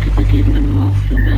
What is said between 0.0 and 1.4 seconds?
could forgive him after